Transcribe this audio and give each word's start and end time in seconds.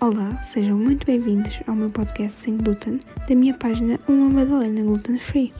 Olá, 0.00 0.40
sejam 0.44 0.78
muito 0.78 1.04
bem-vindos 1.04 1.60
ao 1.66 1.74
meu 1.74 1.90
podcast 1.90 2.40
sem 2.40 2.56
glúten 2.56 3.00
da 3.28 3.34
minha 3.34 3.52
página 3.52 3.98
Uma 4.06 4.30
Madalena 4.30 4.80
Gluten 4.80 5.18
Free. 5.18 5.52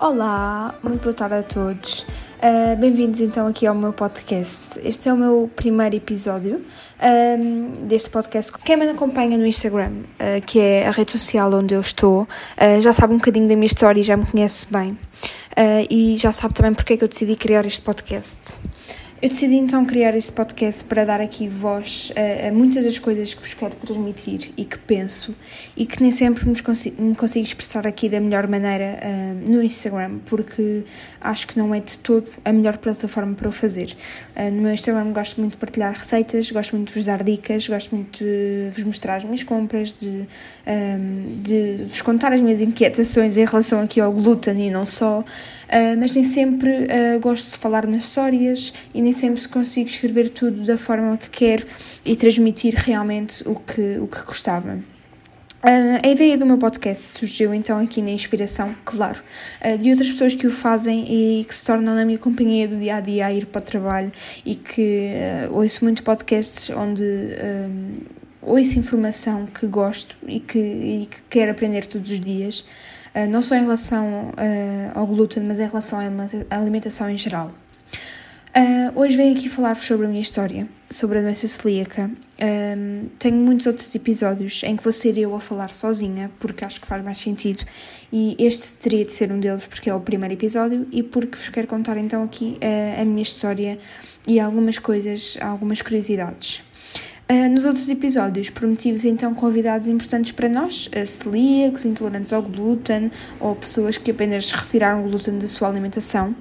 Olá, 0.00 0.74
muito 0.82 1.02
boa 1.02 1.12
tarde 1.12 1.34
a 1.34 1.42
todos. 1.42 2.06
Uh, 2.44 2.76
Bem-vindos 2.76 3.22
então 3.22 3.46
aqui 3.46 3.66
ao 3.66 3.74
meu 3.74 3.90
podcast. 3.90 4.78
Este 4.84 5.08
é 5.08 5.12
o 5.14 5.16
meu 5.16 5.50
primeiro 5.56 5.96
episódio 5.96 6.62
um, 7.38 7.86
deste 7.86 8.10
podcast. 8.10 8.52
Quem 8.62 8.76
me 8.76 8.86
acompanha 8.86 9.38
no 9.38 9.46
Instagram, 9.46 9.92
uh, 9.92 10.44
que 10.44 10.60
é 10.60 10.86
a 10.86 10.90
rede 10.90 11.10
social 11.10 11.50
onde 11.54 11.74
eu 11.74 11.80
estou, 11.80 12.24
uh, 12.24 12.80
já 12.82 12.92
sabe 12.92 13.14
um 13.14 13.16
bocadinho 13.16 13.48
da 13.48 13.56
minha 13.56 13.64
história 13.64 13.98
e 13.98 14.02
já 14.02 14.14
me 14.14 14.26
conhece 14.26 14.66
bem. 14.70 14.98
e 15.88 16.18
já 16.18 16.32
sabe 16.32 16.52
também 16.52 16.74
porque 16.74 16.92
é 16.92 16.96
que 16.98 17.04
eu 17.04 17.08
decidi 17.08 17.34
criar 17.34 17.64
este 17.64 17.80
podcast. 17.80 18.58
Eu 19.24 19.30
decidi 19.30 19.54
então 19.54 19.86
criar 19.86 20.14
este 20.14 20.30
podcast 20.30 20.84
para 20.84 21.02
dar 21.02 21.18
aqui 21.18 21.48
voz 21.48 22.12
a, 22.14 22.48
a, 22.48 22.52
muitas 22.52 22.84
das 22.84 22.98
coisas 22.98 23.32
que 23.32 23.40
vos 23.40 23.54
quero 23.54 23.74
transmitir 23.74 24.52
e 24.54 24.66
que 24.66 24.76
penso 24.76 25.34
e 25.74 25.86
que 25.86 26.02
nem 26.02 26.10
sempre 26.10 26.46
me 26.46 26.62
consigo, 26.62 27.02
me 27.02 27.14
consigo 27.14 27.46
expressar 27.46 27.86
aqui 27.86 28.06
da 28.06 28.20
melhor 28.20 28.46
maneira 28.46 28.98
uh, 29.00 29.50
no 29.50 29.62
Instagram, 29.62 30.18
porque 30.26 30.84
acho 31.22 31.46
que 31.46 31.56
não 31.56 31.74
é 31.74 31.80
de 31.80 31.98
todo 32.00 32.28
a 32.44 32.52
melhor 32.52 32.76
plataforma 32.76 33.32
para 33.32 33.48
o 33.48 33.50
fazer. 33.50 33.96
Uh, 34.36 34.50
no 34.50 34.60
meu 34.60 34.74
Instagram 34.74 35.10
gosto 35.10 35.40
muito 35.40 35.52
de 35.52 35.58
partilhar 35.58 35.94
receitas, 35.94 36.50
gosto 36.50 36.76
muito 36.76 36.88
de 36.88 36.94
vos 36.94 37.04
dar 37.06 37.22
dicas, 37.22 37.66
gosto 37.66 37.96
muito 37.96 38.22
de 38.22 38.68
vos 38.74 38.84
mostrar 38.84 39.16
as 39.16 39.24
minhas 39.24 39.42
compras, 39.42 39.94
de, 39.94 40.26
um, 40.66 41.40
de 41.40 41.84
vos 41.86 42.02
contar 42.02 42.30
as 42.34 42.42
minhas 42.42 42.60
inquietações 42.60 43.38
em 43.38 43.46
relação 43.46 43.80
aqui 43.80 44.02
ao 44.02 44.12
glúten 44.12 44.66
e 44.66 44.70
não 44.70 44.84
só, 44.84 45.20
uh, 45.20 45.24
mas 45.98 46.14
nem 46.14 46.24
sempre 46.24 46.88
gosto 47.22 47.52
de 47.52 47.58
falar 47.58 47.86
nas 47.86 48.04
histórias 48.04 48.74
e 48.92 49.00
nem 49.00 49.13
sempre 49.14 49.46
consigo 49.48 49.88
escrever 49.88 50.28
tudo 50.30 50.62
da 50.62 50.76
forma 50.76 51.16
que 51.16 51.30
quero 51.30 51.66
e 52.04 52.14
transmitir 52.14 52.74
realmente 52.74 53.46
o 53.48 53.54
que, 53.54 53.98
o 53.98 54.06
que 54.06 54.22
gostava. 54.24 54.78
Uh, 55.64 55.96
a 56.04 56.08
ideia 56.08 56.36
do 56.36 56.44
meu 56.44 56.58
podcast 56.58 57.18
surgiu 57.18 57.54
então 57.54 57.78
aqui 57.78 58.02
na 58.02 58.10
inspiração, 58.10 58.76
claro, 58.84 59.22
uh, 59.64 59.78
de 59.78 59.88
outras 59.88 60.10
pessoas 60.10 60.34
que 60.34 60.46
o 60.46 60.50
fazem 60.50 61.06
e 61.08 61.42
que 61.46 61.54
se 61.54 61.64
tornam 61.64 61.94
na 61.94 62.04
minha 62.04 62.18
companhia 62.18 62.68
do 62.68 62.76
dia 62.76 62.96
a 62.96 63.00
dia 63.00 63.24
a 63.24 63.32
ir 63.32 63.46
para 63.46 63.62
o 63.62 63.64
trabalho 63.64 64.12
e 64.44 64.54
que 64.56 65.08
uh, 65.48 65.54
ouço 65.54 65.82
muito 65.82 66.02
podcasts 66.02 66.68
onde 66.68 67.02
um, 67.02 67.96
ouço 68.42 68.78
informação 68.78 69.46
que 69.46 69.66
gosto 69.66 70.14
e 70.28 70.38
que, 70.38 70.58
e 70.58 71.08
que 71.10 71.22
quero 71.30 71.52
aprender 71.52 71.86
todos 71.86 72.10
os 72.10 72.20
dias, 72.20 72.66
não 73.30 73.40
só 73.40 73.54
em 73.54 73.60
relação 73.60 74.32
ao 74.94 75.06
glúten, 75.06 75.44
mas 75.44 75.60
em 75.60 75.66
relação 75.66 75.98
à 76.50 76.56
alimentação 76.58 77.08
em 77.08 77.16
geral. 77.16 77.54
Uh, 78.56 79.00
hoje 79.00 79.16
venho 79.16 79.36
aqui 79.36 79.48
falar-vos 79.48 79.84
sobre 79.84 80.06
a 80.06 80.08
minha 80.08 80.20
história, 80.20 80.68
sobre 80.88 81.18
a 81.18 81.22
doença 81.22 81.44
celíaca. 81.48 82.08
Um, 82.40 83.08
tenho 83.18 83.34
muitos 83.34 83.66
outros 83.66 83.92
episódios 83.92 84.62
em 84.62 84.76
que 84.76 84.84
vou 84.84 84.92
ser 84.92 85.18
eu 85.18 85.34
a 85.34 85.40
falar 85.40 85.72
sozinha, 85.72 86.30
porque 86.38 86.64
acho 86.64 86.80
que 86.80 86.86
faz 86.86 87.02
mais 87.02 87.18
sentido, 87.18 87.64
e 88.12 88.36
este 88.38 88.76
teria 88.76 89.04
de 89.04 89.12
ser 89.12 89.32
um 89.32 89.40
deles 89.40 89.66
porque 89.66 89.90
é 89.90 89.94
o 89.94 89.98
primeiro 89.98 90.34
episódio 90.34 90.86
e 90.92 91.02
porque 91.02 91.36
vos 91.36 91.48
quero 91.48 91.66
contar 91.66 91.96
então 91.96 92.22
aqui 92.22 92.56
uh, 92.62 93.02
a 93.02 93.04
minha 93.04 93.22
história 93.22 93.76
e 94.28 94.38
algumas 94.38 94.78
coisas, 94.78 95.36
algumas 95.40 95.82
curiosidades. 95.82 96.62
Uh, 97.28 97.50
nos 97.50 97.64
outros 97.64 97.90
episódios 97.90 98.50
prometi-vos 98.50 99.04
então 99.04 99.34
convidados 99.34 99.88
importantes 99.88 100.30
para 100.30 100.48
nós, 100.48 100.88
celíacos, 101.06 101.84
intolerantes 101.84 102.32
ao 102.32 102.42
glúten 102.42 103.10
ou 103.40 103.56
pessoas 103.56 103.98
que 103.98 104.12
apenas 104.12 104.52
retiraram 104.52 105.04
o 105.04 105.08
glúten 105.08 105.38
da 105.38 105.48
sua 105.48 105.68
alimentação. 105.68 106.36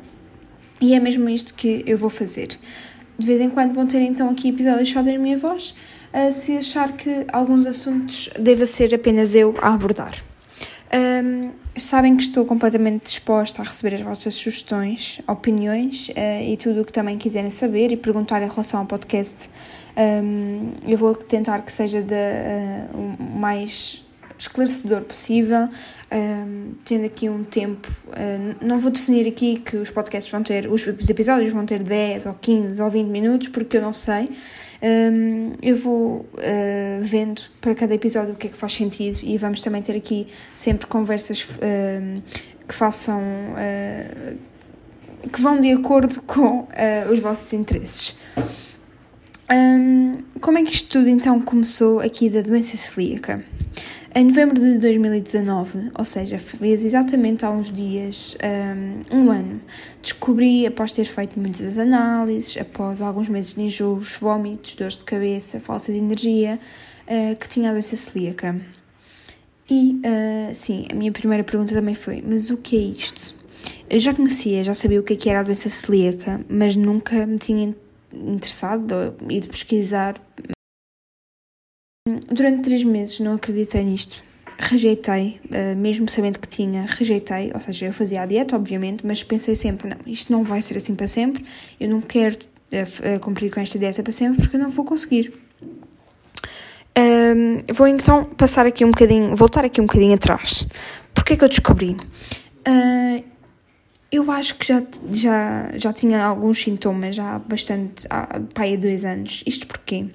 E 0.84 0.94
é 0.94 1.00
mesmo 1.00 1.30
isto 1.30 1.54
que 1.54 1.82
eu 1.88 1.98
vou 1.98 2.10
fazer. 2.10 2.50
De 3.18 3.26
vez 3.26 3.40
em 3.40 3.50
quando 3.50 3.74
vão 3.74 3.88
ter 3.88 4.02
então 4.02 4.30
aqui 4.30 4.50
episódios 4.50 4.90
só 4.90 5.02
da 5.02 5.18
minha 5.18 5.38
voz, 5.38 5.74
uh, 6.14 6.30
se 6.30 6.58
achar 6.58 6.92
que 6.92 7.26
alguns 7.32 7.66
assuntos 7.66 8.30
deva 8.38 8.66
ser 8.66 8.94
apenas 8.94 9.34
eu 9.34 9.56
a 9.62 9.74
abordar. 9.74 10.14
Um, 10.94 11.52
sabem 11.78 12.18
que 12.18 12.24
estou 12.24 12.44
completamente 12.44 13.04
disposta 13.04 13.62
a 13.62 13.66
receber 13.66 13.96
as 13.96 14.02
vossas 14.02 14.36
sugestões, 14.36 15.22
opiniões 15.26 16.10
uh, 16.10 16.44
e 16.44 16.58
tudo 16.58 16.82
o 16.82 16.86
que 16.86 16.92
também 16.92 17.18
quiserem 17.18 17.50
saber 17.50 17.94
e 17.94 17.96
perguntar 17.96 18.42
em 18.42 18.50
relação 18.50 18.82
ao 18.82 18.86
podcast. 18.86 19.50
Um, 19.96 20.74
eu 20.86 20.98
vou 20.98 21.16
tentar 21.16 21.62
que 21.62 21.72
seja 21.72 22.02
de, 22.02 22.14
uh, 22.14 22.98
o 22.98 23.40
mais 23.40 24.03
esclarecedor 24.44 25.02
possível, 25.02 25.68
um, 26.12 26.74
tendo 26.84 27.06
aqui 27.06 27.30
um 27.30 27.44
tempo. 27.44 27.88
Uh, 28.08 28.56
não 28.66 28.78
vou 28.78 28.92
definir 28.92 29.28
aqui 29.28 29.58
que 29.60 29.78
os 29.78 29.90
podcasts 29.90 30.32
vão 30.32 30.44
ter, 30.44 30.72
os 30.72 31.10
episódios 31.10 31.54
vão 31.54 31.66
ter 31.66 31.82
10 31.82 32.26
ou 32.26 32.34
15 32.34 32.82
ou 32.82 32.90
20 32.90 33.08
minutos, 33.08 33.48
porque 33.50 33.78
eu 33.78 33.82
não 33.82 33.94
sei. 33.94 34.30
Um, 34.84 35.54
eu 35.62 35.78
vou 35.78 36.26
uh, 36.34 37.00
vendo 37.00 37.42
para 37.62 37.74
cada 37.74 37.96
episódio 37.96 38.34
o 38.34 38.36
que 38.36 38.48
é 38.48 38.50
que 38.50 38.58
faz 38.58 38.74
sentido 38.74 39.20
e 39.24 39.38
vamos 39.38 39.62
também 39.62 39.82
ter 39.82 39.96
aqui 39.96 40.28
sempre 40.54 40.88
conversas 40.88 41.42
uh, 41.44 42.22
que 42.68 42.74
façam. 42.74 43.22
Uh, 43.22 44.38
que 45.32 45.42
vão 45.42 45.62
de 45.62 45.72
acordo 45.72 46.22
com 46.24 46.68
os 47.10 47.18
vossos 47.20 47.54
interesses. 47.54 48.14
Um, 49.50 50.18
como 50.42 50.58
é 50.58 50.64
que 50.64 50.74
isto 50.74 50.90
tudo 50.90 51.08
então 51.08 51.40
começou 51.40 52.02
aqui 52.02 52.30
da 52.30 52.42
doença 52.42 52.76
celíaca? 52.76 53.42
Em 54.16 54.26
novembro 54.26 54.62
de 54.62 54.78
2019, 54.78 55.90
ou 55.98 56.06
seja, 56.06 56.38
fez 56.38 56.86
exatamente 56.86 57.44
há 57.44 57.50
uns 57.50 57.72
dias, 57.72 58.38
um, 59.12 59.18
um, 59.18 59.32
ano, 59.32 59.60
descobri, 60.04 60.68
após 60.68 60.92
ter 60.92 61.06
feito 61.06 61.40
muitas 61.40 61.80
análises, 61.80 62.56
após 62.58 63.02
alguns 63.02 63.28
meses 63.28 63.56
de 63.56 63.62
enjoos, 63.64 64.16
vômitos, 64.18 64.76
dores 64.76 65.00
de 65.00 65.04
cabeça, 65.04 65.60
falta 65.60 65.92
de 65.92 65.98
energia, 65.98 66.60
uh, 67.08 67.36
que 67.36 67.50
tinha 67.50 67.72
a 67.72 67.74
doença 67.74 67.96
celíaca. 67.96 68.62
E, 69.68 70.00
uh, 70.06 70.54
sim, 70.54 70.86
a 70.92 70.94
minha 70.94 71.12
primeira 71.12 71.44
pergunta 71.44 71.74
também 71.74 71.96
foi: 71.96 72.24
mas 72.24 72.52
o 72.52 72.58
que 72.58 72.78
é 72.78 72.82
isto? 72.82 73.34
Eu 73.90 73.98
já 73.98 74.14
conhecia, 74.14 74.64
já 74.64 74.76
sabia 74.76 75.00
o 75.00 75.04
que, 75.04 75.28
é 75.28 75.32
era 75.32 75.40
a 75.40 75.44
doença 75.44 75.70
celíaca, 75.70 76.40
mas 76.48 76.76
nunca 76.76 77.26
me 77.26 77.40
tinha 77.40 77.76
interessado 78.14 78.92
ou 78.92 79.32
ido 79.32 79.48
pesquisar 79.48 80.22
Durante 82.30 82.64
três 82.64 82.84
meses 82.84 83.20
não 83.20 83.36
acreditei 83.36 83.84
nisto. 83.84 84.24
Rejeitei, 84.60 85.40
uh, 85.46 85.76
mesmo 85.76 86.10
sabendo 86.10 86.40
que 86.40 86.48
tinha, 86.48 86.86
rejeitei. 86.88 87.52
Ou 87.54 87.60
seja, 87.60 87.88
eu 87.88 87.94
fazia 87.94 88.22
a 88.22 88.26
dieta, 88.26 88.56
obviamente, 88.56 89.06
mas 89.06 89.24
pensei 89.24 89.56
sempre: 89.56 89.90
não, 89.90 89.98
isto 90.06 90.32
não 90.32 90.44
vai 90.44 90.62
ser 90.62 90.78
assim 90.78 90.96
para 90.96 91.08
sempre. 91.08 91.46
Eu 91.80 91.90
não 91.90 92.02
quero 92.02 92.38
uh, 92.38 93.20
cumprir 93.20 93.52
com 93.52 93.60
esta 93.60 93.78
dieta 93.78 94.02
para 94.02 94.12
sempre 94.12 94.42
porque 94.42 94.56
eu 94.56 94.60
não 94.60 94.70
vou 94.70 94.86
conseguir. 94.86 95.34
Um, 96.96 97.74
vou 97.74 97.88
então 97.88 98.26
passar 98.26 98.68
aqui 98.68 98.86
um 98.86 98.92
bocadinho, 98.92 99.36
voltar 99.36 99.66
aqui 99.66 99.82
um 99.82 99.86
bocadinho 99.86 100.14
atrás. 100.14 100.66
Porquê 101.14 101.36
que 101.36 101.44
eu 101.44 101.50
descobri? 101.50 101.98
Uh, 102.68 103.24
eu 104.12 104.30
acho 104.32 104.56
que 104.56 104.68
já, 104.68 104.84
já, 105.12 105.72
já 105.76 105.92
tinha 105.92 106.24
alguns 106.24 106.62
sintomas 106.62 107.18
há 107.18 107.40
bastante, 107.40 108.06
há, 108.10 108.36
há 108.36 108.76
dois 108.78 109.04
anos. 109.06 109.44
Isto 109.48 109.66
porquê? 109.66 110.06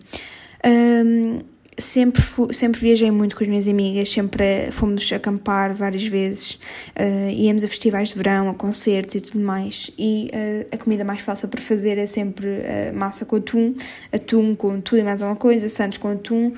Um, 0.64 1.40
sempre, 1.78 2.22
sempre 2.52 2.80
viajei 2.80 3.10
muito 3.10 3.36
com 3.36 3.44
as 3.44 3.48
minhas 3.48 3.68
amigas, 3.68 4.10
sempre 4.10 4.70
fomos 4.72 5.12
acampar 5.12 5.72
várias 5.72 6.04
vezes, 6.04 6.54
uh, 6.96 7.30
íamos 7.30 7.64
a 7.64 7.68
festivais 7.68 8.10
de 8.10 8.16
verão, 8.16 8.50
a 8.50 8.54
concertos 8.54 9.14
e 9.14 9.20
tudo 9.20 9.38
mais. 9.38 9.90
E 9.96 10.30
uh, 10.34 10.74
a 10.74 10.78
comida 10.78 11.04
mais 11.04 11.20
fácil 11.20 11.48
para 11.48 11.60
fazer 11.60 11.96
é 11.96 12.06
sempre 12.06 12.46
uh, 12.46 12.94
massa 12.94 13.24
com 13.24 13.36
atum, 13.36 13.74
atum 14.12 14.54
com 14.54 14.80
tudo 14.80 14.98
e 14.98 15.04
mais 15.04 15.22
alguma 15.22 15.38
coisa, 15.38 15.68
santos 15.68 15.98
com 15.98 16.08
atum, 16.08 16.52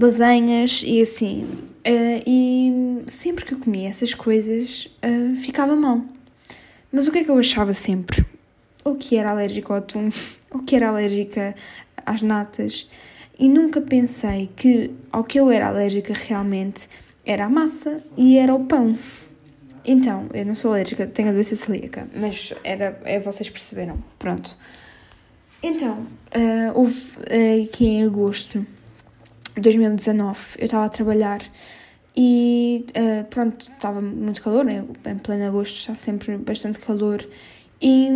lasanhas 0.00 0.82
e 0.86 1.02
assim. 1.02 1.46
e 2.26 3.02
sempre 3.06 3.44
que 3.44 3.52
eu 3.52 3.58
comia 3.58 3.90
essas 3.90 4.14
coisas 4.14 4.88
ficava 5.36 5.76
mal. 5.76 6.00
Mas 6.90 7.06
o 7.06 7.12
que 7.12 7.18
é 7.18 7.24
que 7.24 7.30
eu 7.30 7.36
achava 7.36 7.74
sempre? 7.74 8.24
Ou 8.82 8.94
que 8.94 9.16
era 9.16 9.32
alérgico 9.32 9.70
ao 9.70 9.80
atum, 9.80 10.08
ou 10.50 10.60
que 10.60 10.74
era 10.74 10.88
alérgica 10.88 11.54
às 12.06 12.22
natas 12.22 12.88
e 13.38 13.48
nunca 13.48 13.80
pensei 13.80 14.50
que 14.54 14.90
ao 15.10 15.24
que 15.24 15.38
eu 15.38 15.50
era 15.50 15.68
alérgica 15.68 16.12
realmente 16.14 16.88
era 17.24 17.46
a 17.46 17.48
massa 17.48 18.02
e 18.16 18.38
era 18.38 18.54
o 18.54 18.64
pão. 18.64 18.96
Então, 19.84 20.28
eu 20.32 20.46
não 20.46 20.54
sou 20.54 20.72
alérgica, 20.72 21.06
tenho 21.06 21.28
a 21.28 21.32
doença 21.32 21.54
celíaca, 21.56 22.08
mas 22.14 22.54
era, 22.62 22.98
é, 23.04 23.20
vocês 23.20 23.50
perceberam, 23.50 24.02
pronto. 24.18 24.56
Então, 25.62 26.06
uh, 26.34 26.72
houve 26.74 27.18
uh, 27.18 27.64
aqui 27.64 27.86
em 27.86 28.04
agosto 28.04 28.66
de 29.54 29.60
2019, 29.60 30.38
eu 30.58 30.64
estava 30.64 30.84
a 30.86 30.88
trabalhar 30.88 31.40
e 32.16 32.86
uh, 32.90 33.24
pronto, 33.24 33.70
estava 33.70 34.00
muito 34.00 34.42
calor, 34.42 34.64
né? 34.64 34.84
em 35.06 35.18
pleno 35.18 35.46
agosto 35.46 35.76
está 35.76 35.94
sempre 35.94 36.36
bastante 36.36 36.78
calor 36.78 37.26
e 37.80 38.08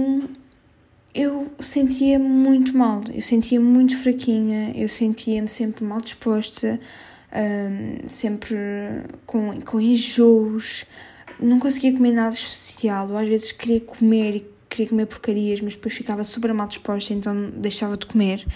eu 1.19 1.51
sentia 1.59 2.17
muito 2.17 2.79
mal, 2.79 3.03
eu 3.13 3.21
sentia 3.21 3.61
muito 3.61 3.99
fraquinha, 3.99 4.73
eu 4.77 4.89
sentia-me 4.89 5.49
sempre 5.49 5.85
mal 5.85 6.01
disposta, 6.01 6.79
um, 7.33 8.09
sempre 8.09 8.57
com, 9.27 9.61
com 9.63 9.81
enjoos, 9.81 10.85
não 11.41 11.59
conseguia 11.59 11.93
comer 11.93 12.13
nada 12.13 12.33
especial, 12.37 13.11
ou 13.11 13.17
às 13.17 13.27
vezes 13.27 13.51
queria 13.51 13.81
comer 13.81 14.37
e 14.37 14.47
queria 14.71 14.91
comer 14.91 15.07
porcarias, 15.07 15.61
mas 15.61 15.75
depois 15.75 15.93
ficava 15.93 16.23
super 16.23 16.55
mal 16.55 16.69
disposta, 16.69 17.13
então 17.13 17.51
deixava 17.51 17.97
de 17.97 18.07
comer. 18.07 18.47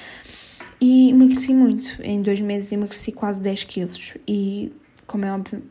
E 0.80 1.10
emagreci 1.10 1.52
muito. 1.52 2.00
Em 2.00 2.22
dois 2.22 2.40
meses 2.40 2.70
emagreci 2.70 3.10
quase 3.10 3.40
10 3.40 3.64
quilos. 3.64 4.14
E, 4.26 4.72
como 5.06 5.24
é 5.24 5.32
óbvio, 5.32 5.62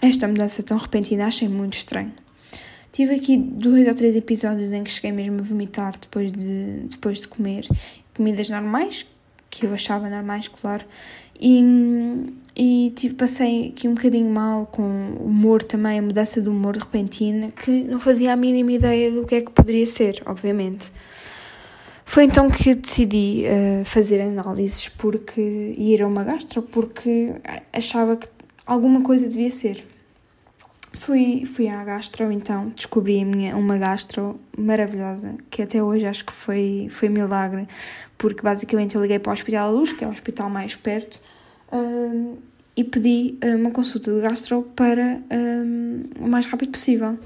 esta 0.00 0.26
mudança 0.28 0.62
tão 0.62 0.78
repentina 0.78 1.26
achei 1.26 1.48
muito 1.48 1.74
estranho. 1.74 2.12
Tive 2.92 3.14
aqui 3.14 3.36
dois 3.36 3.86
ou 3.86 3.94
três 3.94 4.16
episódios 4.16 4.72
em 4.72 4.82
que 4.82 4.90
cheguei 4.90 5.12
mesmo 5.12 5.38
a 5.38 5.42
vomitar 5.42 5.96
depois 5.98 6.32
de, 6.32 6.86
depois 6.90 7.20
de 7.20 7.28
comer. 7.28 7.66
Comidas 8.16 8.50
normais, 8.50 9.06
que 9.48 9.64
eu 9.64 9.72
achava 9.72 10.10
normais, 10.10 10.48
claro. 10.48 10.84
E, 11.40 12.34
e 12.54 12.92
tive, 12.96 13.14
passei 13.14 13.68
aqui 13.68 13.88
um 13.88 13.94
bocadinho 13.94 14.30
mal 14.30 14.66
com 14.66 14.82
o 14.82 15.26
humor 15.26 15.62
também, 15.62 15.98
a 15.98 16.02
mudança 16.02 16.40
do 16.40 16.50
humor 16.50 16.76
repentina, 16.76 17.50
que 17.50 17.84
não 17.84 18.00
fazia 18.00 18.32
a 18.32 18.36
mínima 18.36 18.72
ideia 18.72 19.10
do 19.10 19.24
que 19.24 19.36
é 19.36 19.40
que 19.40 19.50
poderia 19.50 19.86
ser, 19.86 20.22
obviamente. 20.26 20.90
Foi 22.04 22.24
então 22.24 22.50
que 22.50 22.74
decidi 22.74 23.44
uh, 23.44 23.84
fazer 23.84 24.20
análises 24.20 24.88
porque 24.88 25.40
ir 25.78 26.02
a 26.02 26.08
uma 26.08 26.24
gastro, 26.24 26.60
porque 26.60 27.34
achava 27.72 28.16
que 28.16 28.28
alguma 28.66 29.00
coisa 29.02 29.28
devia 29.28 29.50
ser. 29.50 29.84
Fui, 31.00 31.46
fui 31.46 31.66
à 31.66 31.82
gastro, 31.82 32.30
então 32.30 32.68
descobri 32.76 33.24
minha, 33.24 33.56
uma 33.56 33.78
gastro 33.78 34.38
maravilhosa, 34.54 35.34
que 35.48 35.62
até 35.62 35.82
hoje 35.82 36.04
acho 36.04 36.26
que 36.26 36.32
foi, 36.32 36.88
foi 36.90 37.08
milagre, 37.08 37.66
porque 38.18 38.42
basicamente 38.42 38.96
eu 38.96 39.00
liguei 39.00 39.18
para 39.18 39.30
o 39.30 39.32
Hospital 39.32 39.72
da 39.72 39.78
Luz, 39.78 39.94
que 39.94 40.04
é 40.04 40.06
o 40.06 40.10
hospital 40.10 40.50
mais 40.50 40.76
perto, 40.76 41.18
um, 41.72 42.36
e 42.76 42.84
pedi 42.84 43.38
uma 43.42 43.70
consulta 43.70 44.12
de 44.12 44.20
gastro 44.20 44.62
para 44.76 45.22
um, 45.32 46.02
o 46.20 46.28
mais 46.28 46.44
rápido 46.44 46.72
possível. 46.72 47.18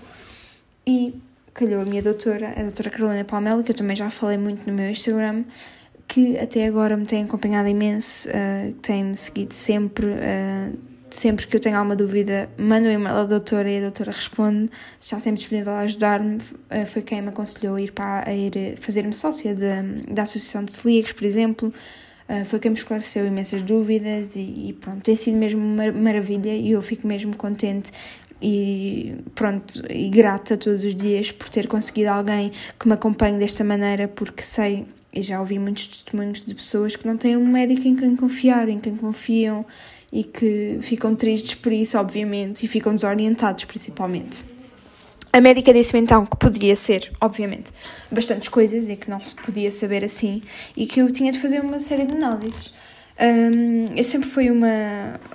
E 0.86 1.12
calhou 1.52 1.82
a 1.82 1.84
minha 1.84 2.00
doutora, 2.00 2.54
a 2.56 2.62
doutora 2.62 2.90
Carolina 2.90 3.24
Palmelo, 3.24 3.64
que 3.64 3.72
eu 3.72 3.76
também 3.76 3.96
já 3.96 4.08
falei 4.08 4.38
muito 4.38 4.64
no 4.70 4.72
meu 4.72 4.88
Instagram, 4.88 5.42
que 6.06 6.38
até 6.38 6.64
agora 6.64 6.96
me 6.96 7.06
tem 7.06 7.24
acompanhado 7.24 7.68
imenso, 7.68 8.28
uh, 8.28 8.72
tem-me 8.74 9.16
seguido 9.16 9.52
sempre. 9.52 10.06
Uh, 10.06 10.93
sempre 11.14 11.46
que 11.46 11.54
eu 11.54 11.60
tenho 11.60 11.76
alguma 11.76 11.94
dúvida, 11.94 12.48
mando 12.58 12.88
um 12.88 12.90
e-mail 12.90 13.16
à 13.16 13.24
doutora 13.24 13.70
e 13.70 13.78
a 13.78 13.82
doutora 13.82 14.10
responde, 14.10 14.68
está 15.00 15.18
sempre 15.20 15.38
disponível 15.38 15.72
a 15.72 15.80
ajudar-me. 15.80 16.36
Uh, 16.36 16.86
foi 16.86 17.02
quem 17.02 17.22
me 17.22 17.28
aconselhou 17.28 17.76
a 17.76 17.80
ir, 17.80 17.92
para, 17.92 18.28
a 18.28 18.34
ir 18.34 18.76
fazer-me 18.80 19.12
sócia 19.12 19.54
de, 19.54 20.12
da 20.12 20.22
Associação 20.22 20.64
de 20.64 20.72
Celíacos, 20.72 21.12
por 21.12 21.24
exemplo. 21.24 21.72
Uh, 22.28 22.44
foi 22.44 22.58
quem 22.58 22.70
me 22.70 22.76
esclareceu 22.76 23.26
imensas 23.26 23.62
dúvidas 23.62 24.34
e, 24.34 24.68
e, 24.68 24.72
pronto, 24.72 25.02
tem 25.02 25.14
sido 25.14 25.36
mesmo 25.36 25.60
uma 25.60 25.92
maravilha 25.92 26.54
e 26.54 26.72
eu 26.72 26.82
fico 26.82 27.06
mesmo 27.06 27.36
contente 27.36 27.92
e 28.42 29.14
pronto, 29.34 29.82
e 29.88 30.08
grata 30.08 30.56
todos 30.56 30.84
os 30.84 30.94
dias 30.94 31.30
por 31.30 31.48
ter 31.48 31.66
conseguido 31.66 32.10
alguém 32.10 32.50
que 32.78 32.88
me 32.88 32.94
acompanhe 32.94 33.38
desta 33.38 33.62
maneira, 33.62 34.08
porque 34.08 34.42
sei 34.42 34.86
e 35.14 35.22
já 35.22 35.38
ouvi 35.38 35.58
muitos 35.58 35.86
testemunhos 35.86 36.42
de 36.42 36.54
pessoas 36.54 36.96
que 36.96 37.06
não 37.06 37.16
têm 37.16 37.36
um 37.36 37.46
médico 37.46 37.86
em 37.86 37.94
quem 37.94 38.16
confiar, 38.16 38.68
em 38.68 38.80
quem 38.80 38.96
confiam 38.96 39.64
e 40.14 40.22
que 40.22 40.78
ficam 40.80 41.16
tristes 41.16 41.56
por 41.56 41.72
isso, 41.72 41.98
obviamente, 41.98 42.64
e 42.64 42.68
ficam 42.68 42.94
desorientados, 42.94 43.64
principalmente. 43.64 44.44
A 45.32 45.40
médica 45.40 45.74
disse-me 45.74 46.00
então 46.00 46.24
que 46.24 46.36
poderia 46.36 46.76
ser, 46.76 47.10
obviamente, 47.20 47.72
bastantes 48.08 48.48
coisas 48.48 48.88
e 48.88 48.94
que 48.94 49.10
não 49.10 49.18
se 49.18 49.34
podia 49.34 49.72
saber 49.72 50.04
assim 50.04 50.40
e 50.76 50.86
que 50.86 51.00
eu 51.00 51.10
tinha 51.10 51.32
de 51.32 51.40
fazer 51.40 51.60
uma 51.60 51.80
série 51.80 52.06
de 52.06 52.14
análises. 52.14 52.72
Um, 53.20 53.96
eu 53.96 54.04
sempre 54.04 54.28
fui 54.28 54.50
uma, 54.50 54.66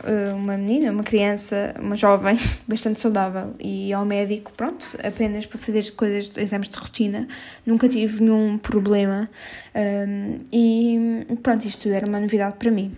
uh, 0.03 0.35
uma 0.35 0.57
menina, 0.57 0.91
uma 0.91 1.03
criança, 1.03 1.75
uma 1.77 1.97
jovem 1.97 2.37
bastante 2.65 2.99
saudável 2.99 3.53
e 3.59 3.91
ao 3.91 4.05
médico, 4.05 4.53
pronto, 4.55 4.97
apenas 5.03 5.45
para 5.45 5.57
fazer 5.57 5.91
coisas, 5.91 6.31
exames 6.37 6.69
de 6.69 6.77
rotina, 6.77 7.27
nunca 7.65 7.89
tive 7.89 8.21
nenhum 8.23 8.57
problema 8.57 9.29
um, 9.75 10.39
e 10.51 11.25
pronto, 11.43 11.65
isto 11.65 11.89
era 11.89 12.05
uma 12.05 12.19
novidade 12.21 12.55
para 12.57 12.71
mim. 12.71 12.95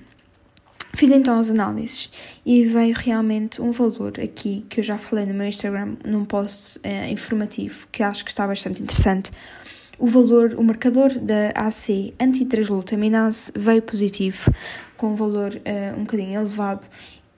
Fiz 0.93 1.09
então 1.09 1.39
as 1.39 1.49
análises 1.49 2.39
e 2.45 2.63
veio 2.65 2.93
realmente 2.95 3.61
um 3.61 3.71
valor 3.71 4.19
aqui 4.19 4.65
que 4.69 4.81
eu 4.81 4.83
já 4.83 4.97
falei 4.97 5.25
no 5.25 5.33
meu 5.33 5.47
Instagram 5.47 5.95
num 6.05 6.25
post 6.25 6.79
uh, 6.79 7.11
informativo 7.11 7.87
que 7.91 8.03
acho 8.03 8.25
que 8.25 8.31
está 8.31 8.45
bastante 8.45 8.83
interessante. 8.83 9.31
O 9.97 10.07
valor, 10.07 10.55
o 10.55 10.63
marcador 10.63 11.13
da 11.19 11.51
AC 11.55 12.13
antitransglutaminase 12.19 13.53
veio 13.55 13.81
positivo, 13.83 14.51
com 14.97 15.13
um 15.13 15.15
valor 15.15 15.53
uh, 15.55 15.99
um 15.99 16.03
bocadinho 16.03 16.39
elevado, 16.39 16.87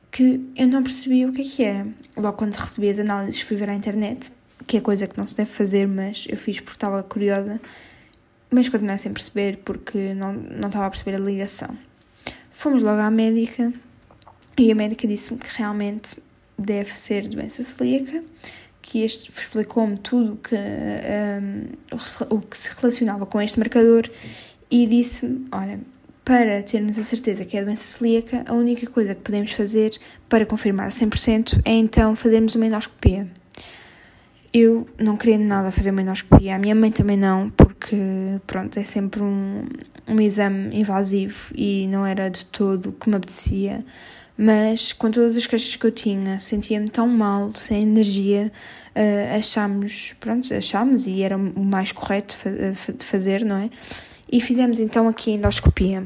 que 0.10 0.40
eu 0.56 0.68
não 0.68 0.82
percebi 0.82 1.26
o 1.26 1.34
que 1.34 1.42
é 1.42 1.44
que 1.44 1.64
era. 1.64 1.88
Logo 2.16 2.38
quando 2.38 2.54
recebi 2.54 2.90
as 2.90 3.00
análises 3.00 3.42
fui 3.42 3.58
ver 3.58 3.70
à 3.70 3.74
internet, 3.74 4.32
que 4.66 4.78
é 4.78 4.82
coisa 4.82 5.08
que 5.08 5.18
não 5.18 5.26
se 5.26 5.36
deve 5.36 5.50
fazer, 5.50 5.88
mas 5.88 6.26
eu 6.30 6.38
fiz 6.38 6.60
porque 6.60 6.78
estava 6.78 7.04
curiosa, 7.04 7.60
mas 8.50 8.70
continuei 8.70 8.98
sem 8.98 9.12
perceber 9.12 9.58
porque 9.58 10.14
não, 10.14 10.34
não 10.34 10.70
estava 10.70 10.86
a 10.86 10.90
perceber 10.90 11.18
a 11.18 11.20
ligação. 11.20 11.76
Fomos 12.64 12.82
logo 12.82 13.02
à 13.02 13.12
médica 13.12 13.74
e 14.58 14.72
a 14.72 14.76
médica 14.76 15.06
disse-me 15.06 15.38
que 15.38 15.50
realmente 15.58 16.18
deve 16.58 16.94
ser 16.94 17.28
doença 17.28 17.62
celíaca, 17.62 18.24
que 18.82 19.04
este 19.04 19.30
explicou-me 19.30 19.98
tudo 19.98 20.40
que, 20.42 20.56
um, 20.56 22.34
o 22.34 22.40
que 22.40 22.58
se 22.58 22.74
relacionava 22.74 23.26
com 23.26 23.42
este 23.42 23.60
marcador 23.60 24.10
e 24.72 24.88
disse-me: 24.88 25.46
Olha, 25.52 25.78
para 26.24 26.64
termos 26.64 26.98
a 26.98 27.04
certeza 27.04 27.44
que 27.44 27.58
é 27.58 27.66
doença 27.66 27.84
celíaca, 27.84 28.46
a 28.48 28.54
única 28.54 28.88
coisa 28.88 29.14
que 29.14 29.20
podemos 29.20 29.52
fazer 29.52 30.00
para 30.30 30.46
confirmar 30.46 30.88
100% 30.88 31.60
é 31.66 31.74
então 31.74 32.16
fazermos 32.16 32.56
uma 32.56 32.66
endoscopia. 32.66 33.28
Eu 34.54 34.88
não 34.98 35.18
queria 35.18 35.38
nada 35.38 35.70
fazer 35.70 35.92
uma 35.92 36.02
endoscopia, 36.02 36.56
a 36.56 36.60
minha 36.60 36.76
mãe 36.76 36.94
também 36.94 37.18
não, 37.18 37.52
pronto, 38.48 38.78
é 38.78 38.84
sempre 38.84 39.22
um, 39.22 39.66
um 40.08 40.20
exame 40.20 40.76
invasivo 40.76 41.54
e 41.56 41.88
não 41.88 42.06
era 42.06 42.30
de 42.30 42.46
todo 42.46 42.90
o 42.90 42.92
que 42.92 43.10
me 43.10 43.16
apetecia. 43.16 43.84
Mas 44.38 44.92
com 44.94 45.12
todas 45.12 45.38
as 45.38 45.46
queixas 45.46 45.76
que 45.76 45.86
eu 45.86 45.92
tinha, 45.92 46.40
sentia-me 46.40 46.90
tão 46.90 47.08
mal, 47.08 47.52
sem 47.54 47.84
energia, 47.84 48.52
uh, 48.96 49.38
achámos, 49.38 50.16
pronto, 50.20 50.52
achámos 50.54 51.06
e 51.06 51.22
era 51.22 51.38
o 51.38 51.64
mais 51.64 51.92
correto 51.92 52.36
de 52.98 53.06
fazer, 53.06 53.46
não 53.46 53.58
é? 53.58 53.70
E 54.32 54.42
fizemos 54.42 54.80
então 54.80 55.08
aqui 55.08 55.32
a 55.32 55.36
endoscopia. 55.36 56.04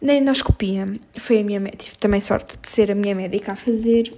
Na 0.00 0.14
endoscopia 0.14 0.86
foi 1.16 1.40
a 1.40 1.44
minha 1.44 1.60
tive 1.70 1.96
também 1.96 2.20
sorte 2.20 2.58
de 2.58 2.68
ser 2.68 2.92
a 2.92 2.94
minha 2.94 3.14
médica 3.14 3.52
a 3.52 3.56
fazer 3.56 4.14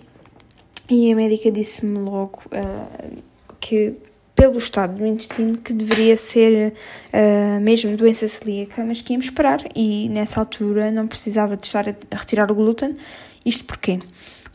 e 0.91 1.11
a 1.11 1.15
médica 1.15 1.51
disse-me 1.51 2.01
logo 2.01 2.43
uh, 2.47 3.23
que 3.61 3.95
pelo 4.41 4.57
estado 4.57 4.97
do 4.97 5.07
intestino 5.07 5.59
que 5.59 5.71
deveria 5.71 6.17
ser 6.17 6.73
uh, 7.13 7.61
mesmo 7.61 7.95
doença 7.95 8.27
celíaca, 8.27 8.83
mas 8.83 9.03
que 9.03 9.13
íamos 9.13 9.27
esperar 9.27 9.59
e 9.77 10.09
nessa 10.09 10.41
altura 10.41 10.91
não 10.91 11.07
precisava 11.07 11.59
de 11.59 11.67
estar 11.67 11.87
a 11.87 12.17
retirar 12.17 12.51
o 12.51 12.55
glúten. 12.55 12.97
Isto 13.45 13.67
porquê? 13.67 13.99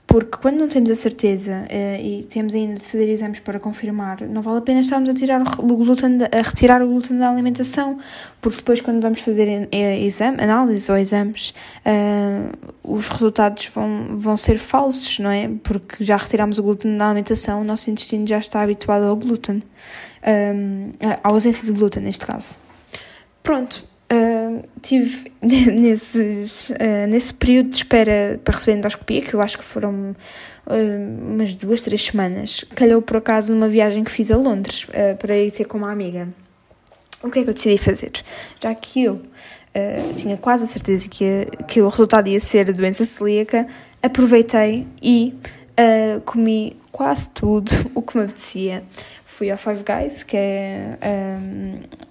Porque 0.08 0.38
quando 0.38 0.58
não 0.58 0.68
temos 0.68 0.90
a 0.92 0.96
certeza 0.96 1.66
uh, 1.70 2.02
e 2.02 2.24
temos 2.26 2.54
ainda 2.54 2.76
de 2.76 2.84
fazer 2.84 3.10
exames 3.10 3.40
para 3.40 3.60
confirmar, 3.60 4.22
não 4.22 4.42
vale 4.42 4.60
a 4.60 4.62
pena 4.62 4.80
estarmos 4.80 5.10
a, 5.10 5.14
tirar 5.14 5.42
o 5.42 5.76
glúten, 5.76 6.20
a 6.32 6.42
retirar 6.42 6.82
o 6.84 6.88
glúten 6.88 7.18
da 7.18 7.30
alimentação, 7.30 7.98
porque 8.40 8.58
depois, 8.58 8.82
quando 8.82 9.02
vamos 9.02 9.22
fazer 9.22 9.68
eh, 9.72 10.00
exame, 10.02 10.42
análises 10.42 10.90
ou 10.90 10.98
exames, 10.98 11.54
uh, 11.86 12.56
os 12.84 13.10
resultados 13.10 13.66
vão, 13.74 14.16
vão 14.16 14.38
ser 14.38 14.58
falsos, 14.60 15.18
não 15.18 15.32
é? 15.32 15.50
Porque 15.64 16.04
já 16.04 16.18
retiramos 16.18 16.60
o 16.60 16.64
glúten 16.64 16.98
da 16.98 17.08
alimentação, 17.08 17.62
o 17.62 17.64
nosso 17.64 17.90
intestino 17.90 18.28
já 18.28 18.38
está 18.38 18.62
habituado 18.62 19.06
ao 19.06 19.16
glúten, 19.16 19.64
à 21.24 21.28
ausência 21.28 21.66
de 21.66 21.72
glúten, 21.72 22.04
neste 22.04 22.26
caso. 22.26 22.58
Pronto, 23.42 23.88
tive 24.82 25.32
nesses, 25.42 26.70
uh, 26.70 27.08
nesse 27.10 27.34
período 27.34 27.70
de 27.70 27.78
espera 27.78 28.40
para 28.44 28.56
receber 28.56 28.78
endoscopia, 28.78 29.22
que 29.22 29.34
eu 29.34 29.42
acho 29.42 29.58
que 29.58 29.64
foram 29.64 30.16
uh, 30.68 31.32
umas 31.32 31.54
duas, 31.54 31.82
três 31.84 32.04
semanas, 32.04 32.64
calhou 32.76 33.02
por 33.02 33.18
acaso 33.18 33.54
numa 33.54 33.68
viagem 33.68 34.04
que 34.04 34.12
fiz 34.12 34.32
a 34.32 34.38
Londres 34.38 34.88
para 35.20 35.38
ir 35.38 35.52
ter 35.52 35.66
com 35.66 35.78
uma 35.78 35.92
amiga. 35.92 36.28
O 37.24 37.30
que 37.30 37.40
é 37.40 37.44
que 37.44 37.50
eu 37.50 37.54
decidi 37.54 37.78
fazer? 37.78 38.12
Já 38.62 38.74
que 38.76 39.04
eu 39.04 39.22
tinha 40.16 40.38
quase 40.38 40.64
a 40.64 40.68
certeza 40.68 41.10
que, 41.10 41.48
que 41.68 41.82
o 41.82 41.90
resultado 41.90 42.30
ia 42.30 42.40
ser 42.40 42.70
a 42.70 42.72
doença 42.72 43.04
celíaca, 43.04 43.68
aproveitei 44.02 44.88
e 45.02 45.34
comi 46.26 46.78
quase 46.92 47.30
tudo 47.30 47.72
o 47.94 48.02
que 48.02 48.18
me 48.18 48.24
apetecia 48.24 48.84
fui 49.36 49.52
ao 49.52 49.58
Five 49.58 49.84
Guys, 49.84 50.24
que 50.24 50.38
é 50.38 50.98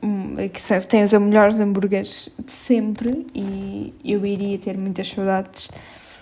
um, 0.02 0.36
que 0.48 0.86
tem 0.86 1.02
os 1.02 1.12
melhores 1.14 1.58
hambúrgueres 1.58 2.34
de 2.44 2.52
sempre 2.52 3.26
e 3.34 3.94
eu 4.04 4.26
iria 4.26 4.58
ter 4.58 4.76
muitas 4.76 5.08
saudades 5.08 5.70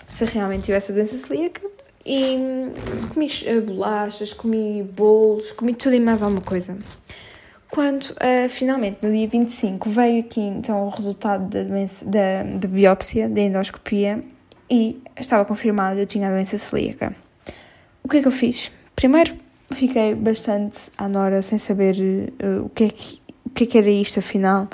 se 0.07 0.23
realmente 0.25 0.63
tivesse 0.63 0.91
a 0.91 0.95
doença 0.95 1.17
celíaca. 1.17 1.61
E 2.05 2.37
comi 3.13 3.27
eh, 3.45 3.59
bolachas, 3.61 4.33
comi 4.33 4.83
bolos, 4.83 5.51
comi 5.53 5.73
tudo 5.73 5.95
e 5.95 5.99
mais 5.99 6.21
alguma 6.21 6.41
coisa. 6.41 6.77
Quando 7.69 8.11
uh, 8.11 8.47
finalmente, 8.49 9.05
no 9.05 9.11
dia 9.11 9.27
25, 9.27 9.89
veio 9.89 10.19
aqui 10.19 10.41
então 10.41 10.85
o 10.85 10.89
resultado 10.89 11.49
da, 11.49 11.63
doença, 11.63 12.05
da, 12.05 12.43
da 12.43 12.67
biópsia, 12.67 13.27
da 13.27 13.41
endoscopia, 13.41 14.23
e 14.69 15.01
estava 15.19 15.43
confirmado 15.43 15.99
eu 15.99 16.05
tinha 16.05 16.27
a 16.27 16.31
doença 16.31 16.57
celíaca. 16.57 17.15
O 18.03 18.09
que 18.09 18.17
é 18.17 18.21
que 18.21 18.27
eu 18.27 18.31
fiz? 18.31 18.71
primeiro 18.95 19.35
fiquei 19.73 20.13
bastante 20.15 20.79
à 20.97 21.09
Nora 21.09 21.41
sem 21.41 21.57
saber 21.57 21.95
uh, 22.41 22.65
o, 22.65 22.69
que 22.69 22.85
é 22.85 22.89
que, 22.89 23.19
o 23.45 23.49
que 23.49 23.63
é 23.63 23.67
que 23.67 23.77
era 23.77 23.89
isto 23.89 24.19
afinal. 24.19 24.69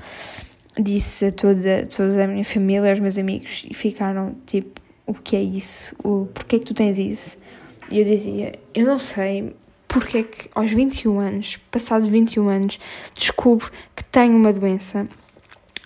Disse 0.78 1.26
a 1.26 1.32
toda, 1.32 1.88
toda 1.88 2.24
a 2.24 2.28
minha 2.28 2.46
família, 2.46 2.90
aos 2.90 3.00
meus 3.00 3.18
amigos, 3.18 3.66
e 3.70 3.74
ficaram 3.74 4.36
tipo: 4.46 4.80
o 5.06 5.14
que 5.14 5.36
é 5.36 5.42
isso? 5.42 5.96
O, 6.04 6.28
porquê 6.34 6.56
é 6.58 6.60
que 6.60 6.66
tu 6.66 6.74
tens 6.74 6.98
isso? 6.98 7.38
E 7.90 8.00
eu 8.00 8.06
dizia: 8.06 8.54
eu 8.74 8.86
não 8.86 9.00
sei 9.00 9.56
porque 9.88 10.20
é 10.20 10.24
que 10.24 10.50
aos 10.54 10.72
21 10.72 11.20
anos, 11.20 11.58
passados 11.72 12.08
21 12.08 12.48
anos, 12.48 12.80
descubro 13.16 13.72
que 13.96 14.04
tenho 14.06 14.38
uma 14.38 14.54
doença 14.54 15.08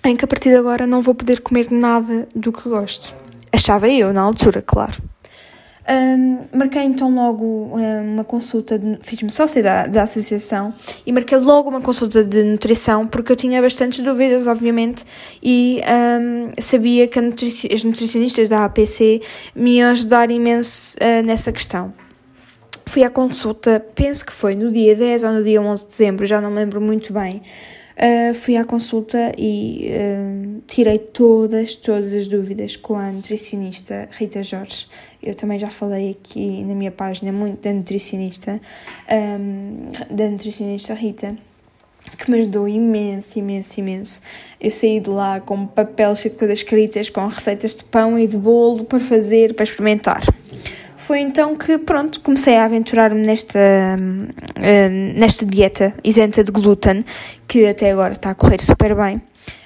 em 0.03 0.15
que 0.15 0.25
a 0.25 0.27
partir 0.27 0.49
de 0.49 0.57
agora 0.57 0.85
não 0.85 1.01
vou 1.01 1.15
poder 1.15 1.39
comer 1.39 1.71
nada 1.71 2.27
do 2.35 2.51
que 2.51 2.67
gosto. 2.67 3.15
Achava 3.51 3.87
eu 3.87 4.11
na 4.11 4.21
altura, 4.21 4.61
claro. 4.61 5.12
Um, 5.85 6.45
marquei 6.57 6.83
então 6.83 7.13
logo 7.13 7.75
uma 7.75 8.23
consulta, 8.23 8.79
fiz-me 9.01 9.29
sócia 9.29 9.61
da, 9.61 9.85
da 9.85 10.03
associação 10.03 10.73
e 11.05 11.11
marquei 11.11 11.37
logo 11.37 11.69
uma 11.69 11.81
consulta 11.81 12.23
de 12.23 12.41
nutrição 12.41 13.05
porque 13.05 13.33
eu 13.33 13.35
tinha 13.35 13.61
bastantes 13.61 13.99
dúvidas, 13.99 14.47
obviamente, 14.47 15.03
e 15.41 15.81
um, 16.21 16.51
sabia 16.61 17.05
que 17.07 17.19
as 17.19 17.83
nutricionistas 17.83 18.47
da 18.47 18.63
APC 18.63 19.21
me 19.53 19.77
iam 19.77 19.91
ajudar 19.91 20.31
imenso 20.31 20.95
uh, 20.97 21.25
nessa 21.25 21.51
questão. 21.51 21.93
Fui 22.85 23.03
à 23.03 23.09
consulta, 23.09 23.85
penso 23.93 24.25
que 24.25 24.31
foi 24.31 24.55
no 24.55 24.71
dia 24.71 24.95
10 24.95 25.23
ou 25.23 25.31
no 25.33 25.43
dia 25.43 25.61
11 25.61 25.83
de 25.83 25.89
dezembro, 25.89 26.25
já 26.25 26.39
não 26.39 26.49
me 26.49 26.57
lembro 26.57 26.79
muito 26.79 27.11
bem. 27.11 27.41
Uh, 27.93 28.33
fui 28.33 28.57
à 28.57 28.63
consulta 28.63 29.31
e 29.37 29.91
uh, 29.91 30.61
tirei 30.67 30.97
todas, 30.97 31.75
todas 31.75 32.13
as 32.13 32.27
dúvidas 32.27 32.75
com 32.75 32.95
a 32.95 33.11
nutricionista 33.11 34.09
Rita 34.11 34.41
Jorge. 34.41 34.87
Eu 35.21 35.35
também 35.35 35.59
já 35.59 35.69
falei 35.69 36.17
aqui 36.19 36.63
na 36.63 36.73
minha 36.73 36.91
página 36.91 37.31
muito 37.31 37.61
da 37.61 37.71
nutricionista, 37.71 38.59
um, 39.39 39.91
da 40.09 40.27
nutricionista 40.27 40.95
Rita, 40.95 41.37
que 42.17 42.31
me 42.31 42.39
ajudou 42.39 42.67
imenso, 42.67 43.37
imenso, 43.37 43.79
imenso. 43.79 44.21
Eu 44.59 44.71
saí 44.71 44.99
de 44.99 45.09
lá 45.09 45.39
com 45.39 45.67
papel 45.67 46.15
cheio 46.15 46.33
de 46.33 46.39
coisas 46.39 46.59
escritas, 46.59 47.11
com 47.11 47.27
receitas 47.27 47.75
de 47.75 47.83
pão 47.83 48.17
e 48.17 48.27
de 48.27 48.37
bolo 48.37 48.85
para 48.85 48.99
fazer, 48.99 49.53
para 49.53 49.63
experimentar. 49.63 50.23
Foi 51.03 51.19
então 51.19 51.57
que, 51.57 51.77
pronto, 51.77 52.21
comecei 52.21 52.55
a 52.55 52.63
aventurar-me 52.63 53.27
nesta, 53.27 53.59
uh, 53.59 55.19
nesta 55.19 55.45
dieta 55.45 55.93
isenta 56.01 56.41
de 56.45 56.49
glúten, 56.49 57.03
que 57.45 57.67
até 57.67 57.91
agora 57.91 58.13
está 58.13 58.29
a 58.29 58.35
correr 58.35 58.63
super 58.63 58.95
bem, 58.95 59.21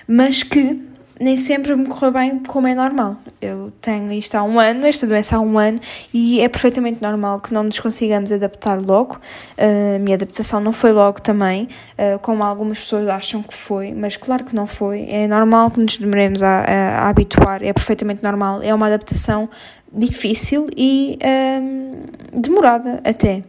mas 0.08 0.41
que 0.41 0.82
nem 1.19 1.36
sempre 1.36 1.75
me 1.75 1.86
correu 1.86 2.12
bem 2.12 2.39
como 2.39 2.67
é 2.67 2.75
normal. 2.75 3.17
Eu 3.41 3.71
tenho 3.81 4.12
isto 4.13 4.36
há 4.36 4.43
um 4.43 4.59
ano, 4.59 4.86
esta 4.86 5.07
doença 5.07 5.38
há 5.38 5.39
um 5.39 5.57
ano, 5.57 5.79
e 6.13 6.41
é 6.41 6.47
perfeitamente 6.47 7.01
normal 7.01 7.39
que 7.41 7.53
não 7.53 7.63
nos 7.63 7.79
consigamos 7.79 8.31
adaptar 8.31 8.79
logo. 8.79 9.19
Uh, 9.57 9.95
a 9.95 10.00
minha 10.00 10.15
adaptação 10.15 10.59
não 10.59 10.71
foi 10.71 10.91
logo 10.91 11.21
também, 11.21 11.67
uh, 11.97 12.19
como 12.19 12.43
algumas 12.43 12.79
pessoas 12.79 13.07
acham 13.07 13.41
que 13.41 13.53
foi, 13.53 13.93
mas 13.93 14.17
claro 14.17 14.43
que 14.43 14.55
não 14.55 14.67
foi. 14.67 15.07
É 15.09 15.27
normal 15.27 15.71
que 15.71 15.79
nos 15.79 15.97
demoremos 15.97 16.43
a, 16.43 16.62
a, 16.62 17.00
a 17.05 17.09
habituar, 17.09 17.63
é 17.63 17.74
perfeitamente 17.74 18.24
normal. 18.24 18.62
É 18.62 18.74
uma 18.74 18.88
adaptação 18.88 19.50
difícil 19.91 20.65
e 20.75 21.17
um, 21.62 22.03
demorada 22.33 23.01
até. 23.03 23.43